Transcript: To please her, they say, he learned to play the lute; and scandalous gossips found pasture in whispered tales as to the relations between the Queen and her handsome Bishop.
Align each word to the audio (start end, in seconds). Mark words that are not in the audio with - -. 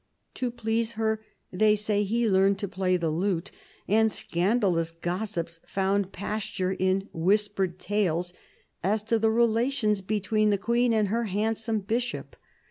To 0.33 0.49
please 0.49 0.93
her, 0.93 1.23
they 1.53 1.75
say, 1.75 2.01
he 2.03 2.27
learned 2.27 2.57
to 2.57 2.67
play 2.67 2.97
the 2.97 3.11
lute; 3.11 3.51
and 3.87 4.11
scandalous 4.11 4.89
gossips 4.89 5.59
found 5.67 6.11
pasture 6.11 6.71
in 6.71 7.07
whispered 7.13 7.77
tales 7.77 8.33
as 8.83 9.03
to 9.03 9.19
the 9.19 9.29
relations 9.29 10.01
between 10.01 10.49
the 10.49 10.57
Queen 10.57 10.91
and 10.91 11.09
her 11.09 11.25
handsome 11.25 11.81
Bishop. 11.81 12.35